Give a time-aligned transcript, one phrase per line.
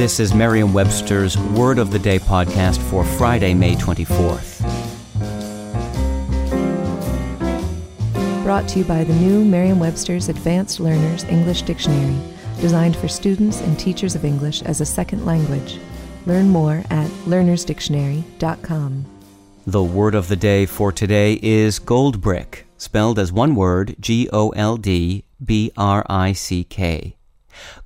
[0.00, 4.62] This is Merriam Webster's Word of the Day podcast for Friday, May 24th.
[8.42, 12.18] Brought to you by the new Merriam Webster's Advanced Learners English Dictionary,
[12.62, 15.78] designed for students and teachers of English as a second language.
[16.24, 19.04] Learn more at learnersdictionary.com.
[19.66, 24.30] The word of the day for today is gold brick, spelled as one word G
[24.32, 27.16] O L D B R I C K.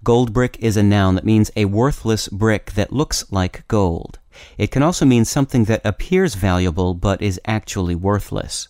[0.02, 4.18] Gold brick is a noun that means a worthless brick that looks like gold.
[4.58, 8.68] It can also mean something that appears valuable but is actually worthless.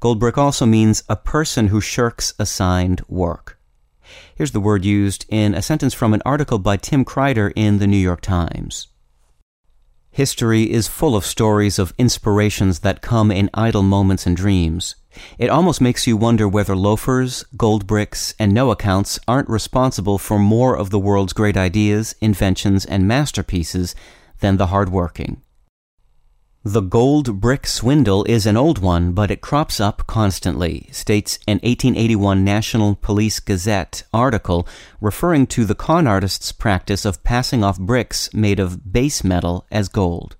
[0.00, 3.58] Gold brick also means a person who shirks assigned work.
[4.34, 7.86] Here's the word used in a sentence from an article by Tim Kreider in the
[7.86, 8.88] New York Times.
[10.10, 14.96] History is full of stories of inspirations that come in idle moments and dreams.
[15.38, 20.38] It almost makes you wonder whether loafers, gold bricks, and no accounts aren't responsible for
[20.38, 23.94] more of the world's great ideas, inventions, and masterpieces
[24.40, 25.42] than the hardworking.
[26.62, 31.54] The gold brick swindle is an old one, but it crops up constantly, states an
[31.62, 34.68] 1881 National Police Gazette article
[35.00, 39.88] referring to the con artist's practice of passing off bricks made of base metal as
[39.88, 40.36] gold.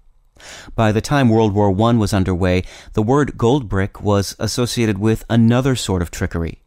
[0.74, 5.24] By the time World War I was underway, the word gold brick was associated with
[5.28, 6.62] another sort of trickery.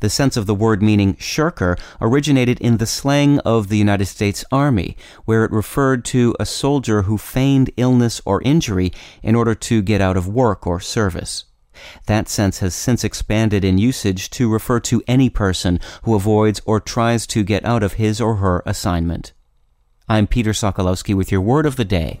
[0.00, 4.44] The sense of the word meaning shirker originated in the slang of the United States
[4.50, 9.82] Army, where it referred to a soldier who feigned illness or injury in order to
[9.82, 11.44] get out of work or service.
[12.06, 16.80] That sense has since expanded in usage to refer to any person who avoids or
[16.80, 19.32] tries to get out of his or her assignment.
[20.08, 22.20] I'm Peter Sokolowski with your word of the day.